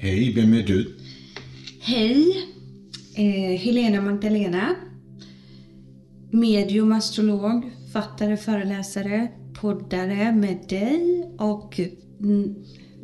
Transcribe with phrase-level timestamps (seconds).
[0.00, 0.96] Hej, vem är du?
[1.80, 2.46] Hej!
[3.14, 4.76] Eh, Helena Magdalena.
[6.30, 9.28] Medium, astrolog, fattare, föreläsare,
[9.60, 11.80] poddare med dig och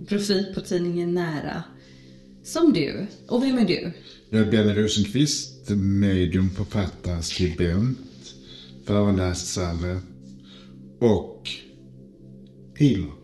[0.08, 1.62] profil på tidningen Nära.
[2.42, 3.06] Som du.
[3.28, 3.92] Och vem är du?
[4.30, 5.70] Jag är Benny Rosenqvist,
[6.00, 7.98] medium, författare, skribent,
[8.86, 10.00] föreläsare
[11.00, 11.48] och
[12.78, 13.23] healer.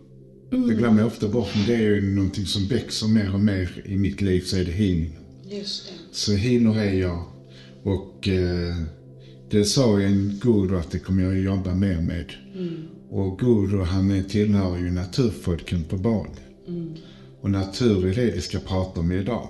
[0.53, 0.69] Mm.
[0.69, 3.83] Det glömmer jag ofta bort, men det är ju någonting som växer mer och mer
[3.84, 5.19] i mitt liv, så är det healing.
[5.51, 5.95] Just det.
[6.12, 7.25] Så healer är jag.
[7.83, 8.77] Och eh,
[9.51, 12.33] det sa en guru att det kommer jag jobba mer med.
[13.11, 16.30] Och guru han tillhör ju naturfolken på Bali.
[17.41, 19.48] Och natur är det vi ska prata om idag.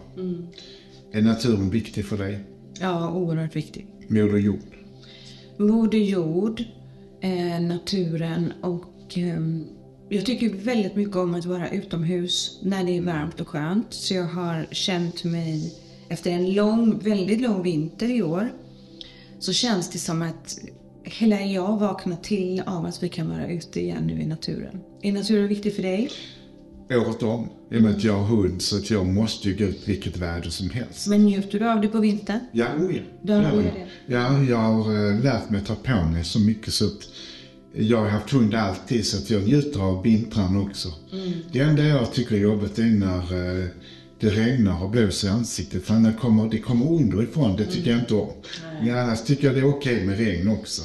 [1.13, 2.39] Är naturen viktig för dig?
[2.81, 3.87] Ja, oerhört viktigt.
[4.09, 4.59] Moder jord?
[5.57, 6.65] Moder Jord,
[7.21, 9.41] eh, naturen och eh,
[10.11, 13.87] jag tycker väldigt mycket om att vara utomhus när det är varmt och skönt.
[13.91, 15.75] Så jag har känt mig,
[16.09, 18.53] efter en lång, väldigt lång vinter i år,
[19.39, 20.59] så känns det som att
[21.05, 24.81] hela jag vaknar till av att vi kan vara ute igen nu i naturen.
[25.03, 26.11] Är naturen viktig för dig?
[26.91, 27.49] Året om.
[27.71, 30.17] I och med att jag har hund så att jag måste ju gå ut vilket
[30.17, 31.07] väder som helst.
[31.07, 32.41] Men njuter du av det på vintern?
[32.53, 33.03] Ja, oh ja.
[33.23, 33.71] Du har Ja, gjort ja.
[34.07, 34.15] det?
[34.15, 37.09] Ja, jag har eh, lärt mig att ta på mig så mycket så att
[37.73, 40.89] jag har haft hund alltid så att jag njuter av vintrarna också.
[41.13, 41.33] Mm.
[41.53, 43.67] Det enda jag tycker är jobbigt är när eh,
[44.21, 45.85] det regnar och blåser i ansiktet.
[45.85, 48.33] För när det kommer, det kommer underifrån, det tycker jag inte om.
[48.83, 50.83] Men annars tycker jag det är okej med regn också.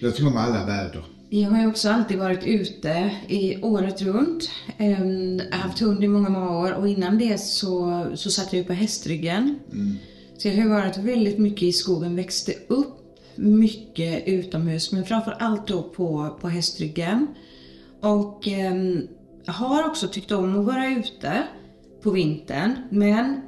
[0.00, 1.04] Jag tycker om alla väder.
[1.30, 4.50] Jag har ju också alltid varit ute i året runt.
[4.78, 8.52] Ehm, Jag har haft hund i många, många år och innan det så, så satt
[8.52, 9.58] jag ju på hästryggen.
[10.38, 12.97] Så jag har ju varit väldigt mycket i skogen, växte upp
[13.38, 17.26] mycket utomhus men framför allt då på, på hästryggen.
[18.00, 18.74] Och eh,
[19.46, 21.42] har också tyckt om att vara ute
[22.02, 23.40] på vintern men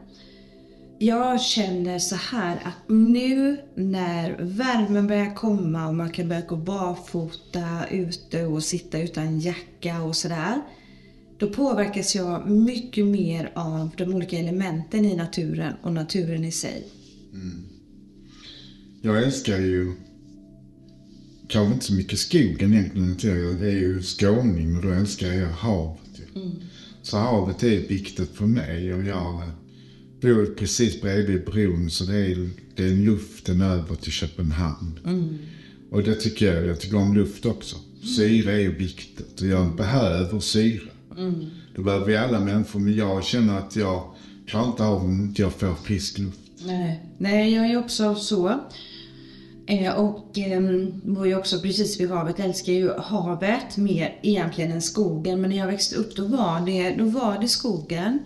[1.03, 6.57] jag känner så här att nu när värmen börjar komma och man kan börja gå
[6.57, 10.63] barfota ute och sitta utan jacka och sådär.
[11.39, 16.87] Då påverkas jag mycket mer av de olika elementen i naturen och naturen i sig.
[17.33, 17.70] Mm.
[19.03, 19.93] Jag älskar ju
[21.49, 23.17] kanske inte så mycket skogen egentligen.
[23.23, 26.21] Jag är ju skåning och då älskar jag havet.
[26.35, 26.51] ju.
[27.03, 29.43] Så havet är viktigt för mig och jag
[30.21, 34.99] bor precis bredvid bron så det är, det är luften över till Köpenhamn.
[35.91, 37.77] Och det tycker jag, jag tycker om luft också.
[38.17, 40.91] Syre är ju viktigt och jag behöver syre.
[41.77, 44.15] Det behöver vi alla människor men jag känner att jag
[44.47, 46.41] klarar inte av om inte jag får frisk luft.
[46.67, 48.61] Nej, Nej jag är också så.
[49.71, 50.61] Eh, och eh,
[51.05, 55.41] bor ju också precis vid havet, älskar ju havet mer egentligen än skogen.
[55.41, 58.19] Men när jag växte upp då var det, då var det skogen.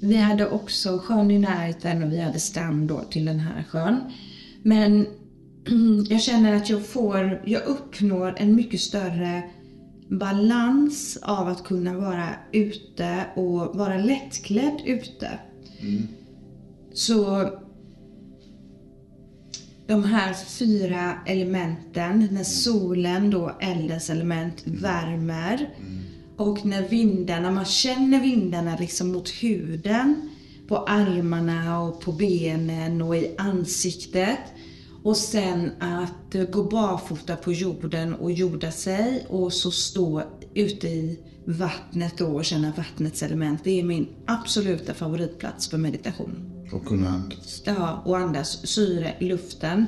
[0.00, 4.00] Vi hade också sjön i närheten och vi hade stam då till den här sjön.
[4.62, 5.06] Men
[6.08, 9.42] jag känner att jag får, jag uppnår en mycket större
[10.08, 15.30] balans av att kunna vara ute och vara lättklädd ute.
[16.92, 17.50] Så
[19.86, 25.68] de här fyra elementen, när solen då, eldens element, värmer
[26.36, 30.30] och när vindarna, man känner vindarna liksom mot huden,
[30.68, 34.38] på armarna och på benen och i ansiktet.
[35.04, 40.22] Och sen att gå barfota på jorden och jorda sig och så stå
[40.54, 43.60] ute i vattnet då och känna vattnets element.
[43.64, 46.61] Det är min absoluta favoritplats för meditation.
[46.72, 47.62] Och kunna andas.
[47.64, 49.86] Ja, och andas syre i luften.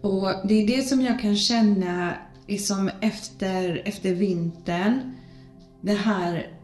[0.00, 2.14] Och det är det som jag kan känna
[2.48, 5.14] liksom efter, efter vintern.
[5.80, 6.56] Det här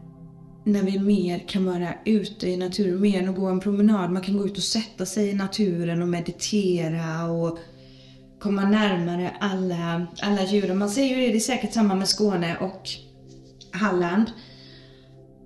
[0.63, 4.11] när vi mer kan vara ute i naturen, mer än att gå en promenad.
[4.11, 7.59] Man kan gå ut och sätta sig i naturen och meditera och
[8.39, 10.77] komma närmare alla, alla djuren.
[10.77, 12.89] Man säger ju det, det är säkert samma med Skåne och
[13.71, 14.31] Halland.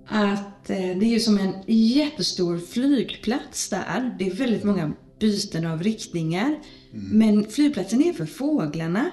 [0.08, 4.16] Att det är ju som en jättestor flygplats där.
[4.18, 6.58] Det är väldigt många byten av riktningar.
[6.92, 9.10] Men flygplatsen är för fåglarna.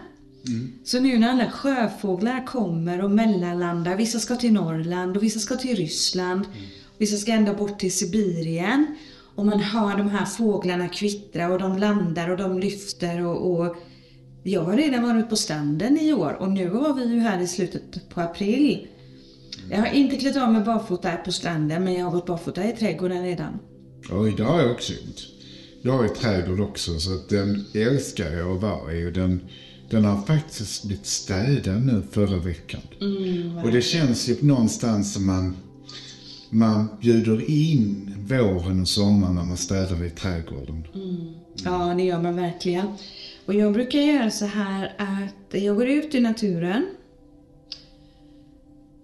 [0.84, 5.56] Så nu när alla sjöfåglar kommer och mellanlandar, vissa ska till Norrland och vissa ska
[5.56, 6.46] till Ryssland,
[6.98, 8.86] vissa ska ända bort till Sibirien.
[9.36, 13.76] Och man hör de här fåglarna kvittra och de landar och de lyfter och, och
[14.44, 17.48] jag har redan varit på stranden i år och nu var vi ju här i
[17.48, 18.88] slutet på april.
[19.72, 22.72] Jag har inte klätt av mig barfota på stranden men jag har gått barfota i
[22.72, 23.60] trädgården redan.
[24.12, 25.28] Oj, det har jag också gjort.
[25.82, 29.42] Jag har ju trädgård också så att den älskar jag att vara i och den,
[29.90, 32.82] den har faktiskt blivit städad nu förra veckan.
[33.64, 35.56] och det känns ju någonstans som man,
[36.50, 40.88] man bjuder in våren och sommaren när man städar i trädgården.
[41.64, 42.88] Ja, det gör man verkligen.
[43.46, 46.86] Och jag brukar göra så här att jag går ut i naturen.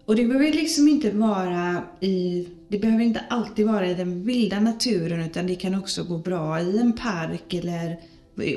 [0.06, 4.60] Och det behöver liksom inte vara i, det behöver inte alltid vara i den vilda
[4.60, 8.00] naturen utan det kan också gå bra i en park eller,
[8.42, 8.54] i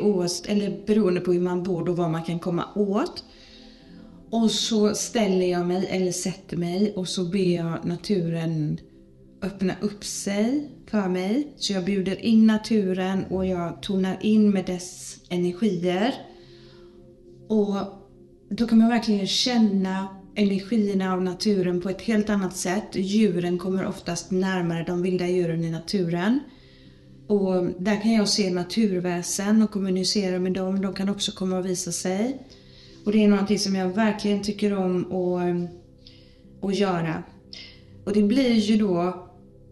[0.49, 3.25] eller beroende på hur man bor och vad man kan komma åt.
[4.31, 8.79] Och så ställer jag mig eller sätter mig och så ber jag naturen
[9.43, 11.53] öppna upp sig för mig.
[11.57, 16.15] Så jag bjuder in naturen och jag tonar in med dess energier.
[17.49, 17.77] Och
[18.49, 22.89] då kan man verkligen känna energierna av naturen på ett helt annat sätt.
[22.93, 26.41] Djuren kommer oftast närmare de vilda djuren i naturen.
[27.27, 30.81] Och där kan jag se naturväsen och kommunicera med dem.
[30.81, 32.39] De kan också komma och visa sig.
[33.05, 37.23] Och det är någonting som jag verkligen tycker om att, att göra.
[38.05, 39.27] Och det blir ju då,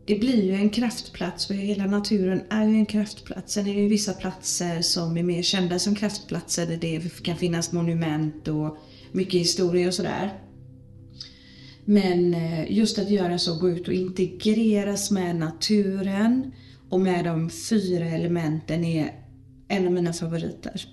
[0.06, 3.52] det blir ju en kraftplats för hela naturen är ju en kraftplats.
[3.52, 7.36] Sen är det ju vissa platser som är mer kända som kraftplatser där det kan
[7.36, 8.76] finnas monument och
[9.12, 10.32] mycket historia och sådär.
[11.84, 16.52] Men eh, just att göra så, gå ut och integreras med naturen
[16.88, 19.14] och med de fyra elementen är
[19.68, 20.84] en av mina favoriter.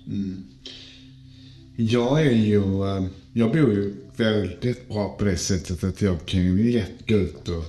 [1.76, 6.40] Jag är ju, eh, jag bor ju väldigt bra på det sättet att jag kan
[6.40, 7.64] ju lätt gå ut och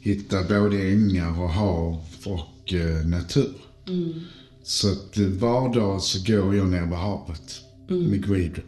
[0.00, 3.54] hitta både ängar och hav och eh, natur.
[4.62, 8.60] Så att var dag så går jag ner på havet med Guido.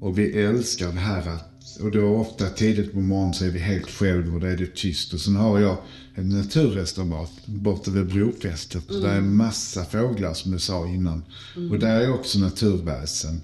[0.00, 1.47] Och vi älskar det här att,
[1.80, 4.74] och då ofta tidigt på morgonen så är vi helt själva och då är det
[4.74, 5.14] tyst.
[5.14, 5.76] Och sen har jag
[6.14, 8.88] en naturreservat borta vid brofästet.
[8.88, 11.22] Där är massa fåglar som du sa innan.
[11.70, 13.40] Och där är också naturväsen.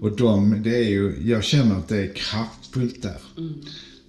[0.00, 3.18] Och de, det är ju, jag känner att det är kraftfullt där.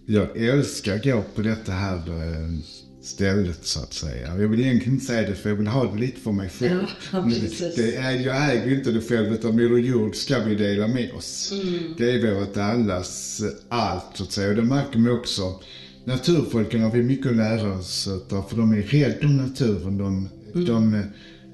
[0.06, 2.60] Jag älskar att gå på detta här eh,
[3.07, 4.27] stället så att säga.
[4.27, 6.83] Jag vill egentligen inte säga det för jag vill ha det lite för mig själv.
[7.12, 7.75] Ja, precis.
[7.75, 11.12] det är, jag äger ju inte det själv utan Moder Jord ska vi dela med
[11.12, 11.54] oss.
[11.98, 14.50] Det är vårt allas eh, allt så att säga.
[14.50, 15.59] Och det märker man också.
[16.04, 19.98] Naturfolken har vi mycket att lära oss av för de är rädda om naturen.
[19.98, 20.30] De,
[20.65, 20.94] de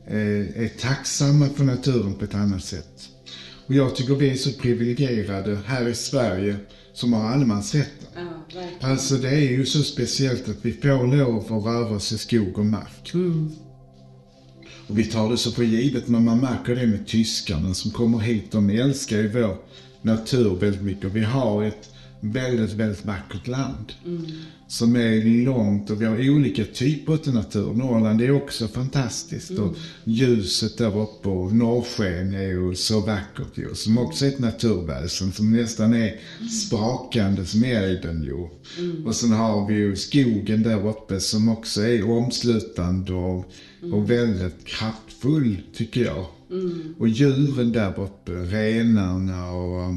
[0.08, 3.10] eh, är tacksamma för naturen på ett annat sätt.
[3.68, 6.56] Och jag tycker vi är så privilegierade här i Sverige
[6.94, 8.08] som har allemansrätten.
[8.16, 8.22] Ja,
[8.56, 8.92] verkligen.
[8.92, 12.58] Alltså det är ju så speciellt att vi får lov att röra oss i skog
[12.58, 13.12] och mark.
[14.88, 18.20] Och vi tar det så för givet, men man märker det med tyskarna som kommer
[18.20, 18.52] hit.
[18.52, 19.58] De älskar ju vår
[20.02, 21.06] natur väldigt mycket.
[21.06, 21.93] Och vi har ett
[22.24, 23.94] väldigt, väldigt vackert land.
[24.68, 27.74] Som är långt och vi har olika typer av natur.
[27.74, 29.52] Norrland är också fantastiskt.
[29.52, 33.76] Och ljuset där uppe och norrsken är ju så vackert ju.
[33.76, 36.20] Som också är ett naturväsen som nästan är
[36.66, 38.48] sprakande som elden ju.
[39.06, 43.52] Och sen har vi ju skogen där uppe som också är omslutande och,
[43.94, 46.26] och väldigt kraftfull tycker jag.
[47.00, 49.96] Och djuren där uppe, renarna och,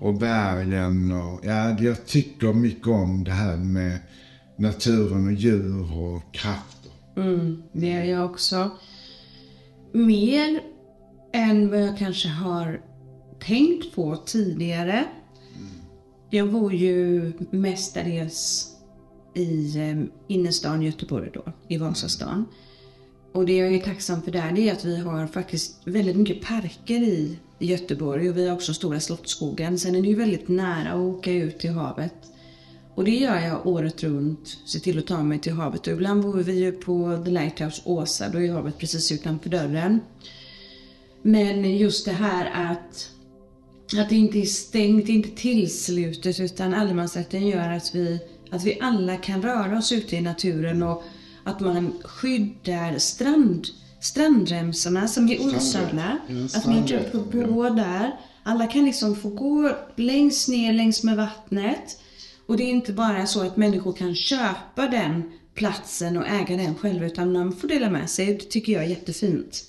[0.00, 3.98] och bergen och ja, jag tycker mycket om det här med
[4.56, 6.92] naturen och djur och krafter.
[7.16, 8.70] Mm, det är jag också.
[9.92, 10.60] Mer
[11.32, 12.80] än vad jag kanske har
[13.40, 15.04] tänkt på tidigare.
[16.30, 18.70] Jag bor ju mestadels
[19.34, 22.44] i eh, innerstan Göteborg då, i Vasastan.
[23.32, 26.42] Och det jag är tacksam för där det är att vi har faktiskt väldigt mycket
[26.42, 29.78] parker i Göteborg och vi har också Stora Slottsskogen.
[29.78, 32.14] Sen är det ju väldigt nära att åka ut till havet.
[32.94, 35.86] Och det gör jag året runt, ser till att ta mig till havet.
[35.86, 40.00] Och ibland bor vi ju på The Lighthouse Åsa, då är havet precis utanför dörren.
[41.22, 43.10] Men just det här att,
[43.98, 48.20] att det inte är stängt, inte tillslutet, utan allemansrätten gör att vi,
[48.50, 51.02] att vi alla kan röra oss ute i naturen och
[51.44, 53.66] att man skyddar strand,
[54.00, 56.18] strandremsorna som osödda.
[56.28, 58.10] Ja, Att man inte får gå där.
[58.42, 62.00] Alla kan liksom få gå längst ner längs med vattnet.
[62.46, 66.74] Och det är inte bara så att människor kan köpa den platsen och äga den
[66.74, 68.26] själva utan man får dela med sig.
[68.26, 69.64] Det tycker jag är jättefint.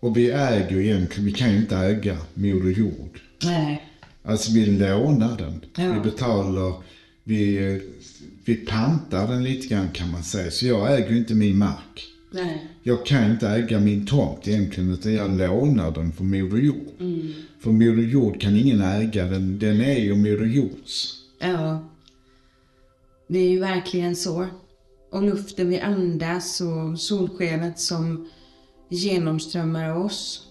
[0.00, 3.20] Och vi äger ju egentligen, vi kan ju inte äga Moder Jord.
[3.44, 3.86] Nej.
[4.24, 5.64] Alltså vi lånar den.
[5.76, 5.92] Ja.
[5.92, 6.74] Vi betalar,
[7.24, 7.80] vi,
[8.44, 10.50] vi pantar den lite grann kan man säga.
[10.50, 12.06] Så jag äger ju inte min mark.
[12.32, 12.66] Nej.
[12.82, 16.88] Jag kan inte äga min tomt egentligen utan jag lånar den från Moder Jord.
[17.60, 21.14] För Moder Jord kan ingen äga, den, den är ju Moder Jords.
[21.40, 21.88] Ja.
[23.28, 24.46] Det är ju verkligen så.
[25.12, 28.28] Och luften vi andas och solskenet som
[28.88, 30.46] genomströmmar oss.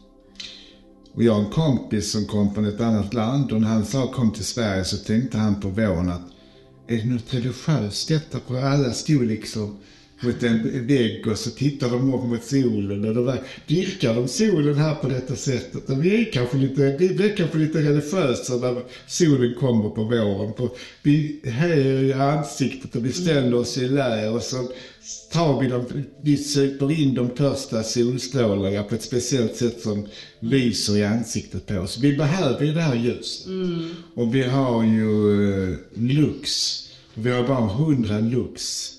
[1.13, 4.11] Och jag har en kompis som kom från ett annat land och när han sa
[4.11, 6.31] kom till Sverige så tänkte han på våren att
[6.89, 8.39] är det något religiöst detta?
[8.47, 9.77] För alla stod liksom
[10.21, 14.27] mot en vägg och så tittar de upp mot solen och då var, dyrkar de
[14.27, 15.89] solen här på detta sättet.
[15.89, 20.53] Och vi är kanske lite, vi är kanske lite religiösa när solen kommer på våren.
[20.57, 20.69] För
[21.03, 24.71] vi höjer i ansiktet och vi ställer oss i lä och så
[25.31, 25.85] tar vi dem,
[26.21, 30.07] vi söker in de första solstrålarna på ett speciellt sätt som
[30.39, 31.97] lyser i ansiktet på oss.
[31.97, 33.47] Vi behöver ju det här ljuset.
[33.47, 33.89] Mm.
[34.15, 36.49] Och vi har ju eh, lux.
[37.13, 38.89] Vi har bara 100 lux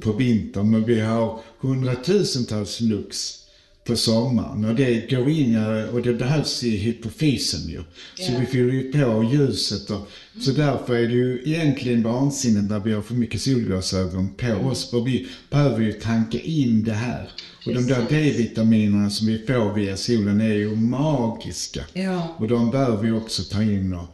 [0.00, 3.43] på vintern, men vi har hundratusentals lux
[3.84, 4.64] på sommaren.
[4.64, 5.56] Och det går in
[5.92, 7.78] och det behövs i hypofysen ju.
[8.14, 8.38] Så Ja.
[8.40, 10.08] vi fyller ju på ljuset och
[10.40, 14.90] så därför är det ju egentligen vansinnigt när vi har för mycket solglasögon på oss.
[14.90, 17.28] För vi behöver ju tanka in det här.
[17.66, 21.80] Och de där D-vitaminerna som vi får via solen är ju magiska.
[21.92, 22.36] Ja.
[22.38, 24.06] Och de bör vi också ta in och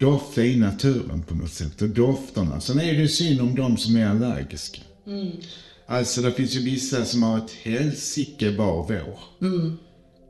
[0.00, 1.82] dofta i naturen på något sätt.
[1.82, 2.60] Och dofterna.
[2.60, 4.80] Sen är det ju synd om de som är allergiska.
[5.88, 9.18] Alltså det finns ju vissa som har ett helsike var vår.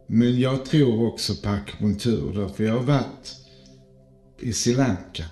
[0.06, 3.36] Men jag tror också på akupunktur därför jag har varit
[4.40, 5.24] i Sri Lanka.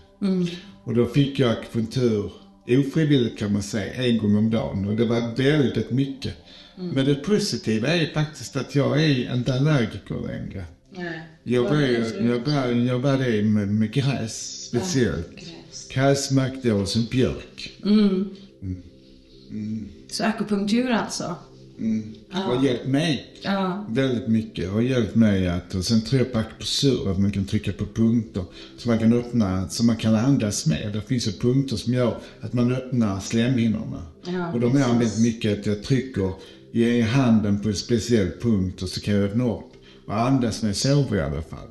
[0.84, 2.32] Och då fick jag akupunktur
[2.68, 4.88] ofrivilligt kan man säga, en gång om dagen.
[4.88, 6.34] Och det var väldigt mycket.
[6.76, 10.64] Men det positiva är faktiskt att jag är inte allergiker längre.
[10.96, 11.20] Nej.
[11.42, 15.30] Jag Vad var, är det för- jag var, jag var det med, med gräs speciellt.
[15.36, 15.88] gräs.
[15.92, 17.72] Gräsmark och sen björk.
[20.14, 21.34] Så akupunktur alltså?
[22.30, 23.86] Det har hjälpt mig Ja.
[23.88, 24.64] väldigt mycket.
[24.64, 27.72] Det har hjälpt mig att, och sen tror jag på akupunktur, att man kan trycka
[27.72, 28.44] på punkter
[28.78, 30.90] så man kan öppna, så man kan andas mer.
[30.92, 34.02] Det finns ju punkter som gör att man öppnar slemhinnorna.
[34.24, 36.32] Ja, och de har jag använt mycket att jag trycker
[36.72, 39.72] i handen på en speciell punkt och så kan jag öppna upp
[40.06, 41.68] och andas när jag sover i alla fall.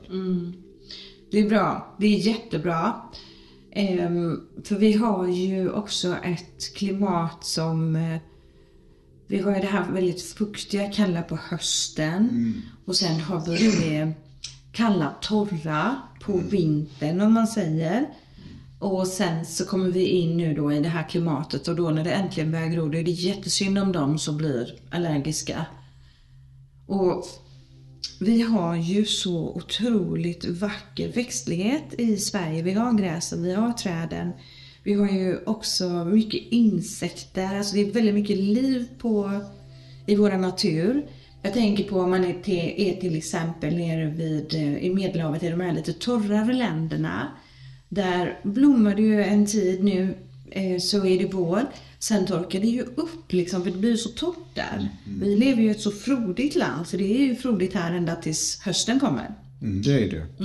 [1.32, 1.96] Det är bra.
[2.00, 2.94] Det är jättebra.
[3.72, 7.98] Ehm, för vi har ju också ett klimat som...
[9.28, 12.30] Vi har ju det här väldigt fuktiga, kalla på hösten.
[12.86, 14.14] Och sen har vi det
[14.72, 18.06] kalla, torra på vintern om man säger.
[18.80, 22.04] Och sen så kommer vi in nu då i det här klimatet och då när
[22.04, 25.66] det äntligen börjar gro, då är det jättesynd om dem som blir allergiska.
[26.88, 27.26] Och
[28.20, 32.62] vi har ju så otroligt vacker växtlighet i Sverige.
[32.62, 34.32] Vi har gräsen, vi har träden.
[34.84, 39.42] Vi har ju också mycket insekter, alltså det är väldigt mycket liv på,
[40.06, 41.06] i vår natur.
[41.42, 45.44] Jag tänker på om man är till, är till exempel nere vid, eh, i Medelhavet,
[45.44, 47.28] i de här lite torrare länderna.
[47.90, 50.16] Där blommar det ju en tid nu,
[50.52, 51.62] eh, så är det vår.
[52.00, 54.90] Sen torkar det ju upp liksom, för det blir så torrt där.
[55.20, 58.16] Vi lever ju i ett så frodigt land, så det är ju frodigt här ända
[58.16, 59.36] tills hösten kommer.
[59.62, 60.44] Mm, det är det.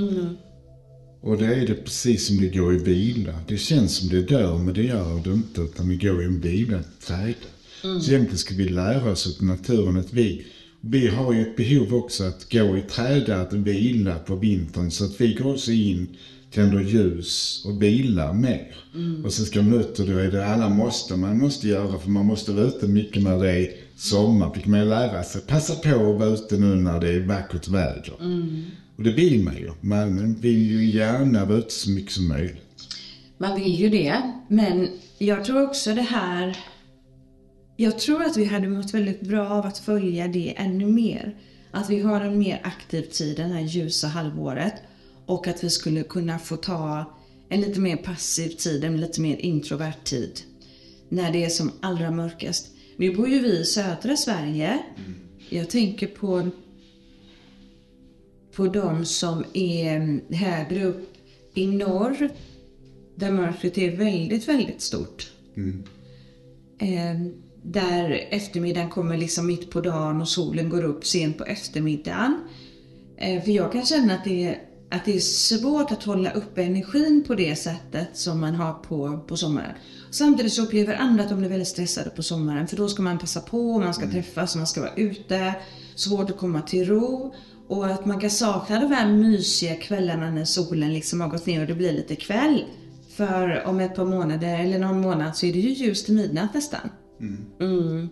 [1.28, 3.32] Och det är det precis som det går i vila.
[3.48, 5.60] Det känns som det dör, men det gör det inte.
[5.60, 7.34] Utan vi går i en vilande träd.
[7.82, 10.46] Så egentligen ska vi lära oss av naturen att vi,
[10.80, 14.90] vi har ju ett behov också att gå i träda, att vila på vintern.
[14.90, 16.08] Så att vi går också in,
[16.50, 18.76] tänder ljus och vilar mer.
[19.24, 21.98] Och sen ska man ut och då är det alla måste man måste göra.
[21.98, 24.54] För man måste vara ute mycket när det är sommar.
[24.54, 25.40] Fick man ju lära sig.
[25.40, 28.14] Passa på att vara ute nu när det är vackert väder.
[28.98, 29.70] Och det vill man ju.
[29.80, 32.62] Man vill ju gärna vara ute så mycket som möjligt.
[33.38, 34.88] Man vill ju det, men
[35.18, 36.56] jag tror också det här...
[37.76, 41.36] Jag tror att vi hade mått väldigt bra av att följa det ännu mer.
[41.70, 44.74] Att vi har en mer aktiv tid det här ljusa halvåret.
[45.26, 47.04] Och att vi skulle kunna få ta
[47.48, 50.40] en lite mer passiv tid, en lite mer introvert tid.
[51.08, 52.68] När det är som allra mörkast.
[52.96, 54.78] Nu bor ju vi i södra Sverige.
[55.48, 56.50] Jag tänker på
[58.58, 61.14] på de som är högre upp
[61.54, 62.28] i norr.
[63.14, 65.32] Där mörkret är väldigt, väldigt stort.
[66.78, 67.20] Eh,
[67.62, 72.40] där eftermiddagen kommer liksom mitt på dagen och solen går upp sent på eftermiddagen.
[73.16, 74.58] Eh, för jag kan känna att det, är,
[74.90, 79.24] att det är svårt att hålla uppe energin på det sättet som man har på,
[79.28, 79.74] på sommaren.
[80.10, 83.18] Samtidigt så upplever andra att de blir väldigt stressade på sommaren för då ska man
[83.18, 85.54] passa på, man ska träffas, man ska vara ute.
[85.94, 87.34] Svårt att komma till ro.
[87.68, 91.60] Och att man kan sakna de här mysiga kvällarna när solen liksom har gått ner
[91.60, 92.64] och det blir lite kväll.
[93.08, 96.54] För om ett par månader eller någon månad så är det ju ljus till midnatt
[96.54, 96.90] nästan.
[97.60, 98.08] Mm.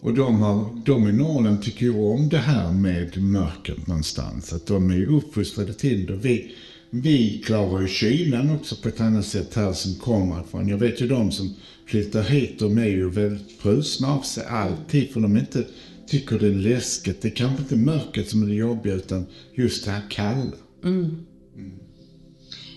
[0.00, 4.52] Och de, har, de i Norrland tycker ju om det här med mörkret någonstans.
[4.52, 6.16] Att de är ju uppfostrade till det.
[6.16, 6.54] Vi,
[6.90, 10.68] vi klarar ju kylan också på ett annat sätt här som kommer ifrån.
[10.68, 11.54] Jag vet ju de som
[11.86, 15.10] flyttar hit, de är ju väldigt frusna av sig alltid.
[15.10, 15.64] För de inte
[16.08, 17.22] tycker det är läskigt.
[17.22, 20.56] Det är kanske inte mörkret som är det jobbiga utan just det här kalla.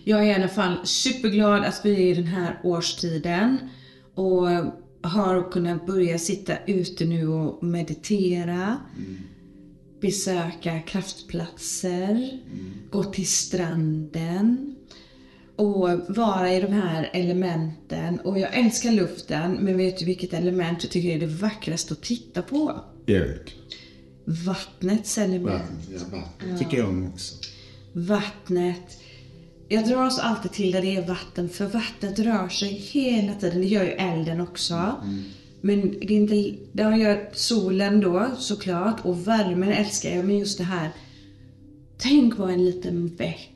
[0.03, 3.57] Jag är i alla fall superglad att vi är i den här årstiden
[4.15, 4.47] och
[5.01, 8.77] har kunnat börja sitta ute nu och meditera.
[10.01, 12.39] Besöka kraftplatser,
[12.89, 14.70] gå till stranden
[15.61, 18.19] och vara i de här elementen.
[18.19, 22.01] Och jag älskar luften, men vet du vilket element jag tycker är det vackraste att
[22.01, 22.81] titta på?
[23.07, 23.51] Eld.
[24.25, 25.61] Vattnets element.
[25.61, 25.77] Vatten.
[25.91, 26.57] Ja, vatten.
[26.57, 27.35] tycker jag om också.
[27.93, 29.01] Vattnet.
[29.67, 33.61] Jag dras alltid till där det är vatten, för vattnet rör sig hela tiden.
[33.61, 34.95] Det gör ju elden också.
[35.61, 40.57] Men det är inte, det gör solen då såklart och värmen älskar jag, men just
[40.57, 40.89] det här.
[41.97, 43.50] Tänk vad en liten bäck,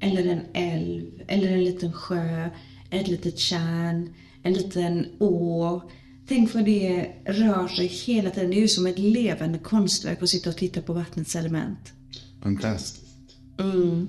[0.00, 2.48] eller en älv, eller en liten sjö,
[2.90, 5.82] ett litet tjärn, en liten å.
[6.28, 8.50] Tänk vad det rör sig hela tiden.
[8.50, 11.92] Det är ju som ett levande konstverk att sitta och titta på vattnets element.
[12.42, 13.04] Fantastiskt.
[13.58, 14.08] Mm.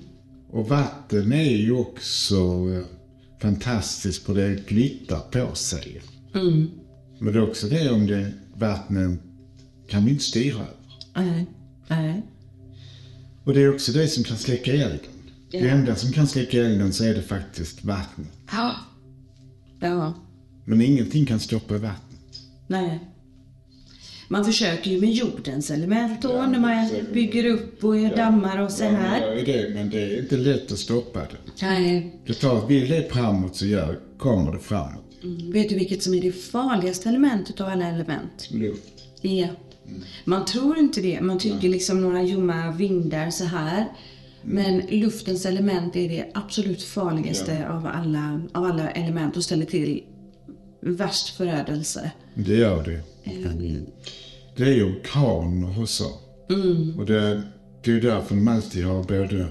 [0.50, 2.84] Och vatten är ju också eh,
[3.40, 6.02] fantastiskt på det glittrar på sig.
[6.34, 6.70] Mm.
[7.18, 9.20] Men det är också det om det vattnet
[9.88, 10.74] kan vi inte styra över.
[11.14, 11.46] Nej.
[11.88, 12.22] Nej.
[13.44, 14.98] Och det är också det som kan släcka elden.
[15.50, 15.66] Det Ja.
[15.70, 18.28] enda som kan släcka elden så är det faktiskt vattnet.
[18.52, 18.74] Ja.
[19.80, 20.14] Ja.
[20.64, 22.40] Men ingenting kan stoppa vattnet.
[22.66, 23.00] Nej.
[24.28, 28.70] Man försöker ju med jordens element då när man bygger upp och gör dammar och
[28.70, 29.36] så Ja, här.
[29.36, 31.66] ju det, men det är inte lätt att stoppa det.
[31.66, 32.20] Nej.
[32.26, 35.04] Det tar, det framåt så gör, kommer det framåt.
[35.22, 35.52] Mm.
[35.52, 38.48] Vet du vilket som är det farligaste elementet av alla element?
[38.50, 39.04] Luft.
[39.20, 39.48] Ja.
[40.24, 41.20] Man tror inte det.
[41.20, 43.86] Man tycker liksom några ljumma vindar så här.
[44.42, 50.04] Men luftens element är det absolut farligaste av, alla, av alla element och ställer till
[50.80, 52.10] värst förödelse.
[52.34, 53.00] Det gör det.
[54.56, 56.10] Det är ju orkaner och så.
[56.98, 57.42] Och det,
[57.84, 59.46] det är därför de alltid har både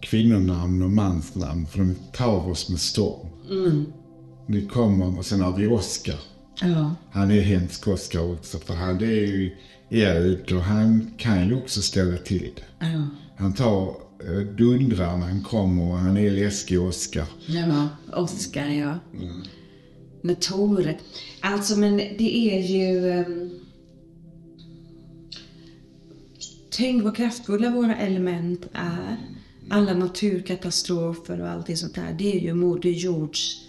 [0.00, 1.66] kvinnonamn och mansnamn.
[1.66, 3.28] För de tar oss med storm.
[4.46, 6.20] Det kommer, och sen har vi Oscar.
[6.60, 6.94] Ja.
[7.10, 9.56] Han är hemsk Oscar också, för han det är ju
[9.90, 12.86] eld och han kan ju också ställa till det.
[12.86, 13.08] Ja.
[13.36, 13.88] Han tar
[14.24, 17.26] eh, dundrar när han kommer och han är läskig Oscar.
[17.46, 18.98] Ja, Oscar ja.
[20.22, 20.94] Med Tor.
[21.40, 23.10] Alltså men det är ju...
[23.10, 23.50] ehm,
[26.70, 29.16] tänk vad kraftfulla våra element är.
[29.70, 32.16] Alla naturkatastrofer och allt sånt där.
[32.18, 33.65] Det är ju Moder Jords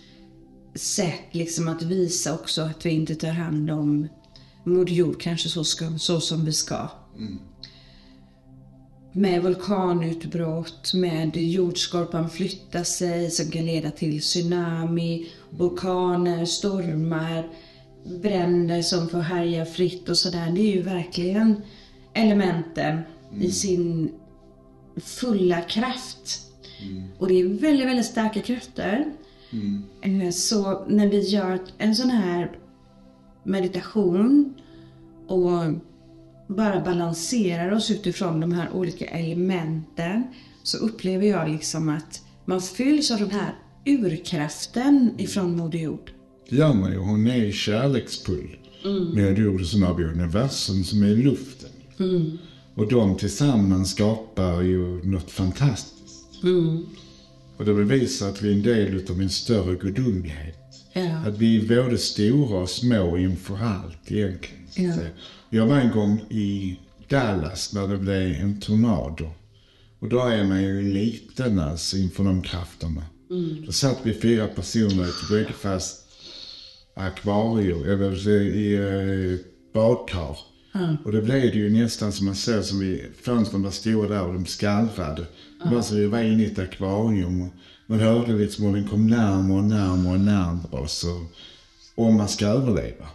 [0.77, 4.07] sätt liksom att visa också att vi inte tar hand om
[4.63, 6.89] Moder Jord kanske så, ska, så som vi ska.
[9.11, 17.49] Med vulkanutbrott, med jordskorpan flytta sig som kan leda till tsunami, vulkaner, stormar,
[18.21, 20.51] bränder som får härja fritt och sådär.
[20.51, 21.61] Det är ju verkligen
[22.13, 23.01] elementen
[23.39, 24.11] i sin
[24.97, 26.41] fulla kraft.
[27.17, 29.13] Och det är väldigt, väldigt starka krafter.
[30.01, 32.51] Eh, Så när vi gör en sån här
[33.43, 34.53] meditation
[35.27, 35.51] och
[36.47, 40.23] bara balanserar oss utifrån de här olika elementen
[40.63, 43.55] så upplever jag liksom att man fylls av den här
[43.85, 46.11] urkraften ifrån Moder Jord.
[46.49, 46.97] Det gör man ju.
[46.97, 48.57] Hon är kärleksfull.
[49.13, 51.69] Med jorden som har vi universum som är luften.
[52.75, 56.43] Och de tillsammans skapar ju något fantastiskt.
[57.57, 60.55] Och det bevisar att vi är en del av en större gudomlighet.
[60.93, 61.17] Ja.
[61.17, 64.99] Att vi är både stora och små inför allt egentligen.
[64.99, 65.03] Ja.
[65.49, 69.31] Jag var en gång i Dallas när det blev en tornado.
[69.99, 73.03] Och då är man ju liten alltså inför de krafterna.
[73.65, 76.07] Då satt vi fyra personer i ett bryggfast
[76.93, 79.39] akvarium, eller i eh,
[80.79, 80.97] badkar.
[81.05, 84.23] Och det blev det ju nästan som man såg som vi, fönstren var stora där
[84.23, 85.25] och de skallrade.
[85.65, 87.49] Var som vi var inne i ett akvarium.
[87.87, 91.05] Man hörde liksom hur den kom närmare och närmare och närmare oss.
[91.95, 93.05] Om man ska överleva.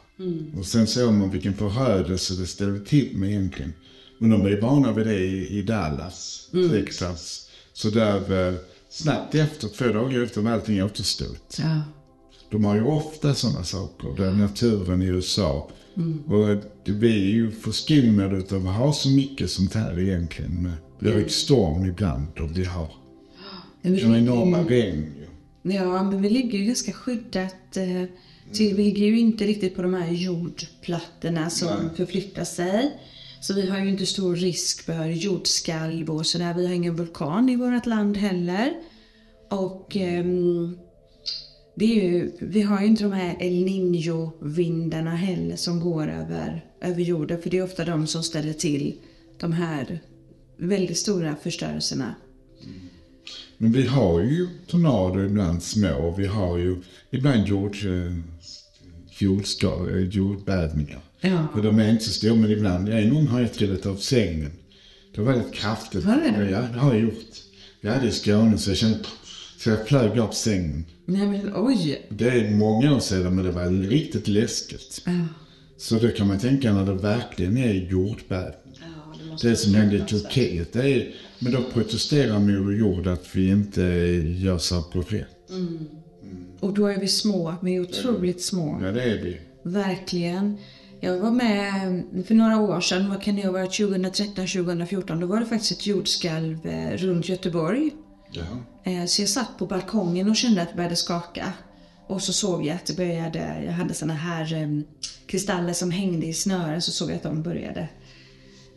[0.58, 3.72] Och sen såg man vilken förödelse det ställde till med egentligen.
[4.18, 7.48] Men de var ju vana vid det i, i Dallas, Texas.
[7.72, 8.54] Så där eh,
[8.90, 11.58] snabbt efter, två dagar efter, var allting återställt.
[11.58, 11.80] Ja.
[12.50, 15.70] De har ju ofta sådana saker, där naturen i USA.
[16.26, 16.46] Och
[16.84, 20.72] det- vi är ju förskonade utav att ha så mycket sånt här egentligen.
[20.98, 22.88] Vi har storm ibland och vi har
[23.82, 25.12] de enorma ligger, regn
[25.62, 28.04] ja, men vi ligger ju ganska skyddat eh,
[28.58, 31.96] vi ligger ju inte riktigt på de här jordplattorna som Nej.
[31.96, 32.90] förflyttar sig.
[33.40, 36.54] Så vi har ju inte stor risk för jordskalv och sådär.
[36.54, 38.72] Vi har ingen vulkan i vårt land heller.
[39.50, 40.78] Och ehm,
[41.74, 46.64] det är ju, vi har ju inte de här El Niño-vindarna heller som går över,
[46.80, 47.42] över jorden.
[47.42, 48.94] För det är ofta de som ställer till
[49.40, 50.00] de här
[50.56, 52.14] väldigt stora förstörelserna.
[53.58, 56.14] Men vi har ju tornado ibland små.
[56.18, 56.76] Vi har ju
[57.10, 58.16] ibland jord, eh,
[59.20, 61.00] eh, jordbävningar.
[61.20, 61.46] Ja.
[61.54, 62.88] Och de är inte så stora, men ibland.
[62.88, 64.50] En gång har jag trillat av sängen.
[65.14, 66.04] Det var väldigt kraftigt.
[66.04, 66.50] Har det?
[66.50, 67.42] Ja, det har jag gjort.
[67.80, 68.98] Jag hade i Skåne så jag kände,
[69.62, 70.84] så jag flög av sängen.
[71.06, 72.06] Nej men oj.
[72.08, 75.02] Det är många år sedan, men det var riktigt läskigt.
[75.06, 75.12] Ja.
[75.76, 78.78] Så då kan man tänka när det verkligen är jordbävning.
[78.80, 83.36] Ja, det Det som hände i Turkiet, det är, men då protesterar Moder Jord att
[83.36, 83.82] vi inte
[84.38, 85.50] gör saker rätt.
[86.60, 88.80] Och då är vi små, vi är otroligt små.
[88.82, 89.40] Ja, det är vi.
[89.62, 90.58] Verkligen.
[91.00, 95.26] Jag var med för några år sedan, vad kan det ha varit, 2013, 2014, då
[95.26, 97.90] var det faktiskt ett jordskalv eh, runt Göteborg.
[98.32, 98.90] Ja.
[98.92, 101.52] Eh, Så jag satt på balkongen och kände att det började skaka.
[102.06, 104.68] Och så såg jag att det började, jag hade såna här eh,
[105.26, 107.88] kristaller som hängde i snören, så såg jag att de började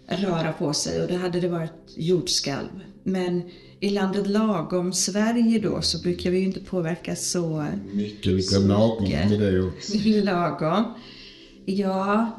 [0.07, 2.69] röra på sig och då hade det varit jordskalv.
[3.03, 3.41] Men
[3.79, 9.03] i landet lagom Sverige då så brukar vi ju inte påverkas så Mycket liksom lagom
[9.03, 9.29] mycket.
[9.29, 9.93] med det också.
[10.23, 10.93] lagom.
[11.65, 12.29] Ja,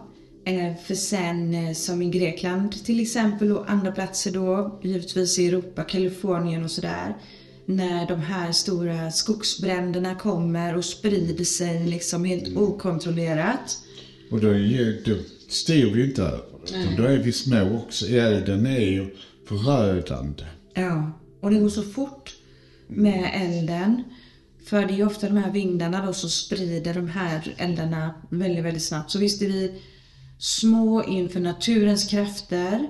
[0.87, 5.85] för sen eh, som i Grekland till exempel och andra platser då, givetvis i Europa,
[5.85, 7.17] Kalifornien och sådär.
[7.65, 13.79] När de här stora skogsbränderna kommer och sprider sig liksom helt okontrollerat.
[14.31, 15.17] Och då, är då
[15.49, 16.97] styr vi ju inte över det.
[16.97, 18.07] Då är vi små också.
[18.07, 19.17] Elden är ju
[19.49, 20.45] förödande.
[20.75, 22.35] Ja, och det går så fort
[22.87, 24.03] med elden.
[24.65, 28.65] För det är ju ofta de här vindarna då som sprider de här eldarna väldigt,
[28.65, 29.11] väldigt snabbt.
[29.11, 29.83] Så visst är vi
[30.39, 32.89] små inför naturens krafter.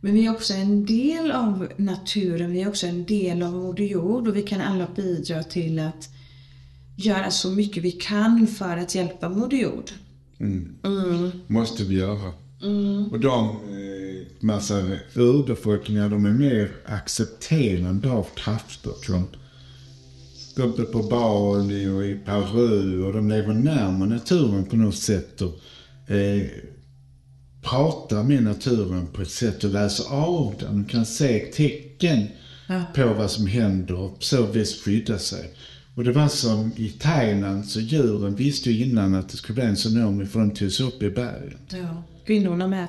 [0.00, 3.84] Men vi är också en del av naturen, vi är också en del av Moder
[3.84, 6.08] Jord och vi kan alla bidra till att
[6.96, 9.90] göra så mycket vi kan för att hjälpa Moder Jord.
[10.40, 11.30] Mm.
[11.46, 12.32] Måste vi göra.
[13.10, 14.82] Och de, eh, massa
[15.14, 18.92] urbefolkningar, de är mer accepterande av krafter.
[19.02, 19.26] Som
[20.56, 25.42] uppe på Bali och i Peru och de lever närmare naturen på något sätt.
[25.42, 25.60] Och,
[26.14, 26.42] eh,
[27.70, 30.84] pratar med naturen på ett sätt och läser av den.
[30.84, 32.26] kan se tecken
[32.70, 32.82] Ja.
[32.94, 35.50] på vad som händer och på så vis skydda sig.
[35.94, 39.64] Och det var som i Thailand, så djuren visste ju innan att det skulle bli
[39.64, 41.58] en tsunami för de tog sig upp i bergen.
[41.70, 42.02] Ja.
[42.26, 42.86] Kvinnorna med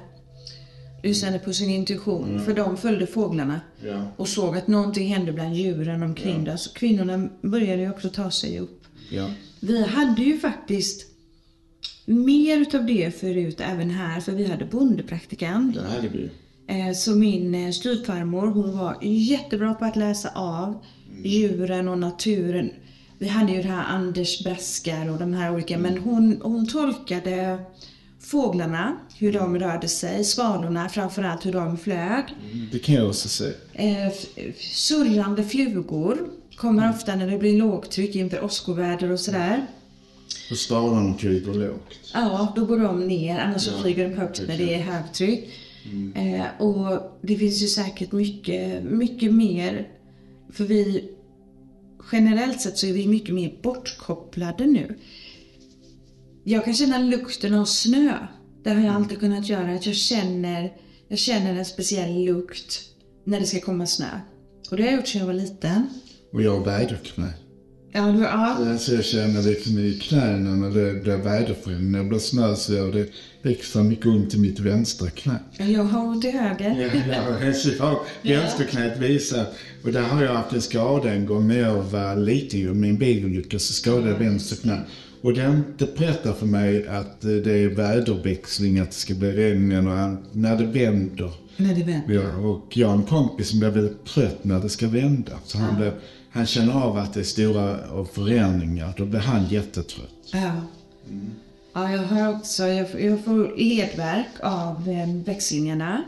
[1.04, 3.62] lyssnade på sin intuition, för de följde fåglarna.
[3.86, 4.12] Ja.
[4.18, 6.58] och såg att någonting hände bland djuren omkring det.
[6.58, 8.84] Så kvinnorna började ju också ta sig upp.
[9.12, 9.30] Ja.
[9.60, 11.06] Vi hade ju faktiskt
[12.16, 15.76] mer utav det förut även här, för vi hade bondepraktikant.
[15.76, 16.30] Det vi.
[16.68, 20.80] Eh, Så min eh, styvfarmor, hon var jättebra på att läsa av
[21.24, 22.70] djuren och naturen.
[23.18, 27.60] Vi hade ju det här Anders Braskar och de här olika, men hon, hon tolkade
[28.20, 32.24] fåglarna, hur de rörde sig, svalorna framförallt hur de flög.
[32.72, 33.46] Det kan jag också se.
[33.74, 34.14] Eh,
[34.60, 36.18] surrande flugor
[36.56, 39.66] kommer ofta när det blir lågtryck inför åskoväder och sådär.
[40.52, 42.12] Och svalarna kryper lågt.
[42.14, 45.50] Ja, då går de ner, annars så Ja, flyger de högt när det är högtryck.
[46.16, 49.88] Eh, och det finns ju säkert mycket, mycket mer.
[50.52, 51.10] För vi,
[52.12, 54.98] generellt sett så är vi mycket mer bortkopplade nu.
[56.44, 58.14] Jag kan känna lukten av snö.
[58.64, 59.76] Det har jag alltid kunnat göra.
[59.76, 60.74] Att jag känner,
[61.08, 62.82] jag känner en speciell lukt
[63.24, 64.20] när det ska komma snö.
[64.72, 65.90] Och det har jag gjort sedan jag var liten.
[66.34, 67.34] Och jag väderknä.
[67.92, 68.58] Ja, du, ja.
[68.72, 71.92] Alltså jag känner liksom i knäna när det blir väderförändring.
[71.92, 73.10] När det blir snö så gör det
[73.52, 75.40] extra mycket ont i mitt vänstra knä.
[75.58, 76.92] jag har ont i höger.
[77.10, 79.54] Ja, ja, så har vänsterknät visat.
[79.84, 82.60] Och där har jag haft en skada en gång när jag var liten.
[82.60, 82.74] ju.
[82.74, 84.82] Min bilolycka så skadade jag vänster knä.
[85.22, 85.64] Och den
[85.98, 90.18] berättar för mig att eh, det är väderväxling, att det ska bli regn eller an-
[90.32, 91.32] när det vänder.
[91.58, 92.14] När det vänder.
[92.14, 95.32] Ja, och jag har en kompis som blir väldigt trött när det ska vända.
[95.46, 95.92] Så han, blir,
[96.32, 98.94] han känner av att det är stora förändringar.
[98.98, 100.10] Då blir han jättetrött.
[100.34, 100.52] Ja.
[101.74, 106.04] Ja, jag har också, jag, får- jag får ledvärk av eh, växlingarna.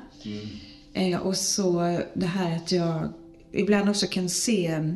[0.94, 3.08] Eh, och så det här att jag
[3.52, 4.94] ibland också kan se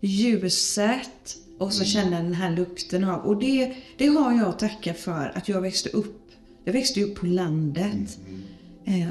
[0.00, 3.20] ljuset och så känna den här lukten av.
[3.20, 6.20] Och det, det har jag att tacka för att jag växte upp.
[6.64, 8.18] Jag växte upp på landet.
[8.28, 8.34] Eh,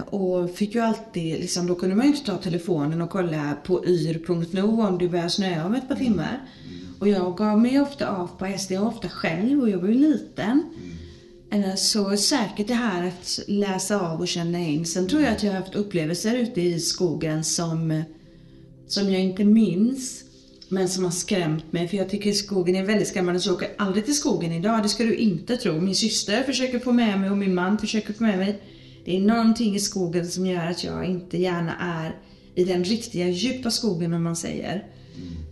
[0.09, 3.85] och fick ju alltid, liksom, då kunde man ju inte ta telefonen och kolla på
[3.85, 6.41] yr.no om det började snöa om ett par timmar.
[6.99, 10.63] Och jag gav mig ofta av på SD, ofta själv och jag var ju liten.
[11.51, 14.85] Eh, Så säkert det här att läsa av och känna in.
[14.85, 18.03] Sen tror jag att jag har haft upplevelser ute i skogen som, eh,
[18.87, 20.23] som jag inte minns.
[20.69, 21.87] Men som har skrämt mig.
[21.87, 23.39] För jag tycker skogen är väldigt skrämmande.
[23.39, 24.83] Så jag åker aldrig till skogen idag.
[24.83, 25.81] Det ska du inte tro.
[25.81, 28.61] Min syster försöker få med mig och min man försöker få med mig.
[29.05, 32.15] Det är någonting i skogen som gör att jag inte gärna är
[32.55, 34.87] i den riktiga djupa skogen om man säger.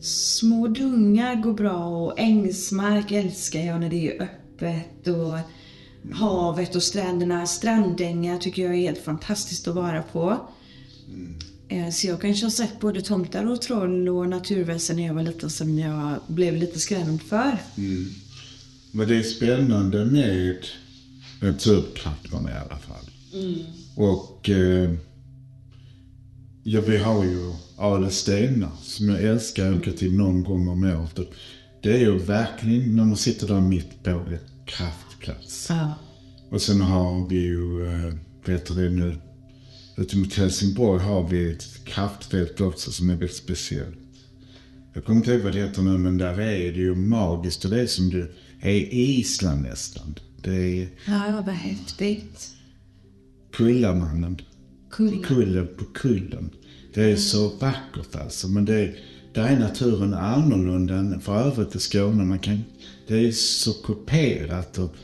[0.01, 5.37] Små dungar går bra och ängsmark älskar jag när det är öppet och
[6.13, 7.47] havet och stränderna.
[7.47, 10.37] Strandängar tycker jag är helt fantastiskt att vara på.
[11.67, 15.23] Eh, så jag kanske har sett både tomtar och troll och naturväsen när jag var
[15.23, 17.57] liten som jag blev lite skrämd för.
[17.77, 18.07] Mm.
[18.91, 20.65] Men det är spännande med
[21.41, 23.10] naturkrafterna i alla fall.
[23.95, 24.93] Och eh,
[26.63, 31.29] ja, vi har ju Alestenar som jag älskar att åka till någon gång om året.
[31.83, 35.67] Det är ju verkligen när man sitter där mitt på ett kraftplats.
[35.69, 35.93] Ja.
[36.49, 38.13] Och sen har vi ju, eh,
[38.45, 39.17] vad heter det nu,
[39.97, 43.97] ute mot Helsingborg har vi ett kraftfält också som är väldigt speciellt.
[44.93, 47.71] Jag kommer inte ihåg vad det heter nu, men där är det ju magiskt och
[47.71, 48.27] det är som det
[48.61, 50.15] är i Island nästan.
[50.41, 52.55] Det är Ja, vad häftigt.
[53.61, 54.41] Kullamannen.
[54.91, 55.27] Kulla.
[55.27, 56.49] Kullen på kullen.
[56.93, 58.95] Det är så vackert alltså, men det är,
[59.33, 62.23] där är naturen annorlunda än för övrigt i Skåne.
[62.23, 62.63] Man kan,
[63.07, 64.95] det är så kuperat och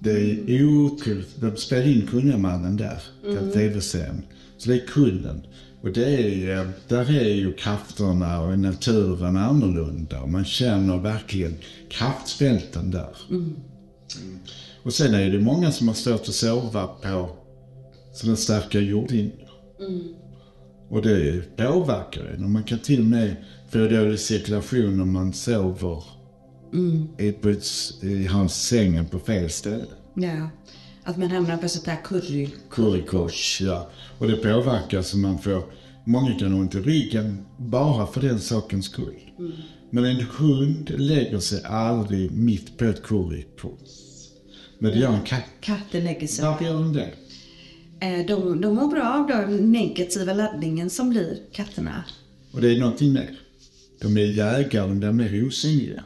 [0.00, 1.40] det är otroligt.
[1.40, 4.22] De spelar in Kullamannen där, den tv-serien.
[4.58, 5.46] Så det är kullen.
[5.82, 10.26] Och det är, där är ju krafterna och naturen annorlunda.
[10.26, 11.54] Man känner verkligen
[11.88, 13.16] kraftfälten där.
[13.30, 13.56] Mm.
[14.82, 17.41] Och sen är det många som har svårt att sova på
[18.12, 19.48] sådana starka jordlinjer.
[20.88, 22.44] Och det påverkar en.
[22.44, 23.36] Och man kan till och med
[23.70, 26.04] få dålig cirkulation om man sover
[27.18, 29.84] i, på, ett- i hans sängen på fel ställe.
[30.14, 30.48] Ja.
[31.04, 32.48] Att man hamnar på sånt där curry.
[32.70, 33.90] Currykors, ja.
[34.18, 35.62] Och det påverkar så man får,
[36.06, 39.20] många kan ha ont i ryggen bara för den sakens skull.
[39.90, 43.90] Men en hund lägger sig aldrig mitt på ett currykors.
[44.78, 45.44] Men det gör en katt.
[45.60, 46.44] Katten lägger sig.
[46.44, 47.10] Varför gör den det?
[48.02, 52.04] Eh, De, de mår bra av den negativa laddningen som blir katterna.
[52.52, 53.30] Och det är någonting mer.
[54.00, 56.04] De är jägare, de är mer osynliga.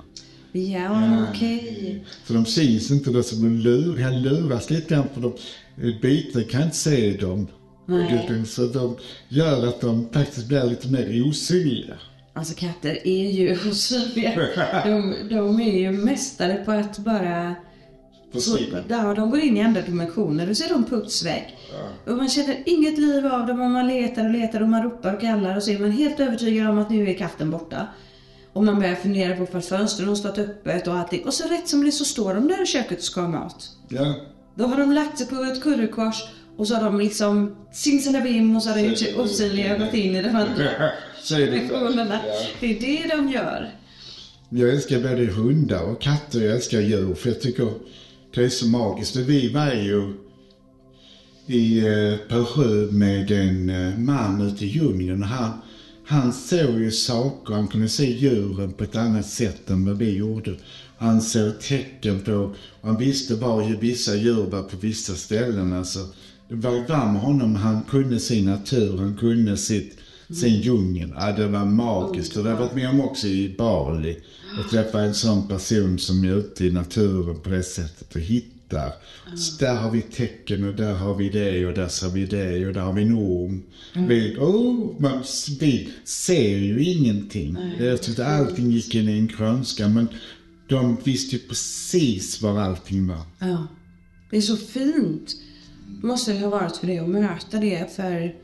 [0.52, 2.04] Ja, okej.
[2.24, 5.32] För de syns inte då, så de lur, han luras lite grann för de
[6.02, 7.46] byten kan inte se dem.
[7.86, 8.42] Nej.
[8.46, 8.96] Så de
[9.28, 11.94] gör att de faktiskt blir lite mer osynliga.
[12.32, 14.48] Alltså katter är ju osynliga.
[14.84, 17.54] De, de är ju mästare på att bara...
[18.32, 18.84] Försvinna.
[18.88, 21.55] Ja, de går in i andra dimensioner och så är de puts väg.
[22.06, 25.14] Och man känner inget liv av dem och man letar och letar och man ropar
[25.14, 27.86] och kallar och så är man helt övertygad om att nu är katten borta.
[28.52, 31.24] Och man börjar fundera på varför fönstren har stått öppet och allting.
[31.24, 33.68] Och så rätt som det så står de där i köket och ska ha mat.
[33.88, 34.14] Ja.
[34.54, 36.24] Då har de lagt sig på ett currykors
[36.56, 39.94] och så har de liksom simsalabim och så har de gjort sig osynliga och gått
[39.94, 40.54] in i de andra
[41.28, 41.46] det.
[41.46, 42.20] dimensionerna.
[42.60, 43.70] Det är det de gör.
[44.48, 46.40] Jag älskar både hundar och katter.
[46.40, 47.68] Jag älskar djur för jag tycker
[48.34, 49.16] det är så magiskt.
[49.16, 50.12] Vi var ju
[51.46, 55.22] i eh, Peru med en eh, man ute i djungeln.
[55.22, 55.50] Han,
[56.04, 60.16] han såg ju saker, han kunde se djuren på ett annat sätt än vad vi
[60.16, 60.54] gjorde.
[60.98, 65.72] Han såg tecken på, han visste var ju vissa djur var på vissa ställen.
[65.72, 65.98] Alltså,
[66.48, 71.12] det var bra med honom, han kunde sin natur, han kunde sitt, sin djungel.
[71.16, 72.36] Ja, det var magiskt.
[72.36, 74.18] Och det har jag varit med om också i Bali.
[74.60, 78.20] Att träffa en sån person som är ute i naturen på det sättet och
[78.66, 78.92] hittar.
[79.36, 82.66] Så där har vi tecken och där har vi det och där ser vi det
[82.66, 83.62] och där har vi en orm.
[83.94, 85.22] Vi, oh, man,
[85.60, 87.56] vi ser ju ingenting.
[87.78, 90.08] Jag tyckte allting gick in i en krönska men
[90.68, 93.22] de visste ju precis var allting var.
[93.38, 93.66] Ja.
[94.30, 95.36] Det är så fint.
[96.02, 98.34] Måste det ha varit för det att möta det för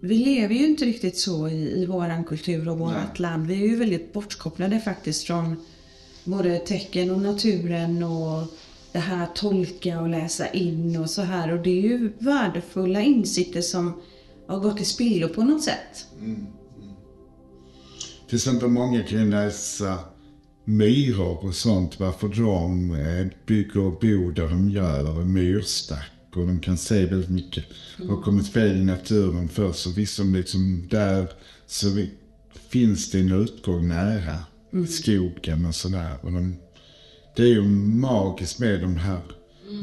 [0.00, 3.46] vi lever ju inte riktigt så i, i våran kultur och vårt land.
[3.46, 5.56] Vi är ju väldigt bortkopplade faktiskt från
[6.24, 8.44] både tecken och naturen och
[8.92, 11.52] det här att tolka och läsa in och så här.
[11.52, 14.00] Och det är ju värdefulla insikter som
[14.46, 16.06] har gått i spillo på något sätt.
[18.28, 19.98] Till exempel många kan läsa
[20.64, 26.12] myror och sånt, varför de eh, bygger och bor där de gör, myrstack.
[26.34, 27.64] Och de kan se väldigt mycket.
[28.08, 31.28] Har kommit fel i naturen först så visst som liksom där
[31.66, 31.86] så
[32.68, 34.36] finns det en utgång nära
[34.88, 36.16] skogen och sådär.
[36.20, 36.56] Och de,
[37.38, 39.20] det är ju magiskt med de här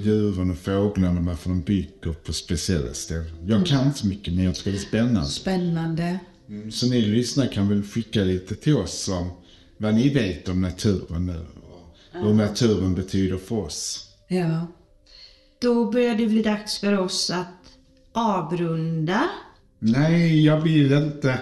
[0.04, 3.32] djuren och fåglarna varför de bygger på speciella ställen.
[3.48, 5.30] Jag kan inte så mycket men jag tror det är spännande.
[5.30, 6.20] Spännande.
[6.50, 9.30] Mm, Så ni lyssnare kan väl skicka lite till oss om
[9.78, 11.46] vad ni vet om naturen nu
[12.22, 14.10] och hur naturen betyder för oss.
[14.28, 14.68] Ja.
[15.62, 17.72] Då börjar det bli dags för oss att
[18.14, 19.30] avrunda.
[19.80, 21.40] Nej, jag vill inte.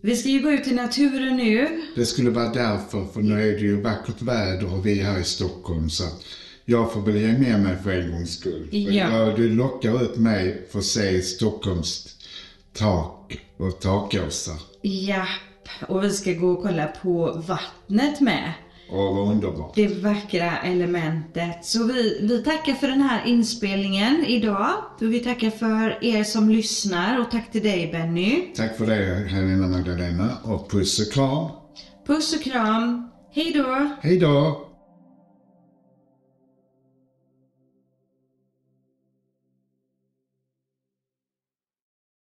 [0.00, 1.82] Vi ska ju gå ut i naturen nu.
[1.96, 5.20] Det skulle vara därför, för nu är det ju vackert väder och vi är här
[5.20, 6.24] i Stockholm så att
[6.64, 8.68] jag får väl ge med mig för en gångs skull.
[8.70, 9.34] Ja.
[9.36, 12.16] Du lockar upp mig för att se Stockholms
[12.72, 14.56] tak och takåsar.
[14.82, 15.68] Japp.
[15.88, 18.52] och vi ska gå och kolla på vattnet med.
[18.90, 19.74] Åh, vad underbart.
[19.74, 21.64] Det vackra elementet.
[21.64, 24.70] Så vi, vi tackar för den här inspelningen idag.
[25.00, 28.52] Och vi tackar för er som lyssnar och tack till dig Benny.
[28.56, 30.30] Tack för det, Helena Magdalena.
[30.44, 31.50] Och puss och kram.
[32.06, 33.10] Puss och kram.
[33.32, 33.90] Hej då!
[34.00, 34.67] Hej då!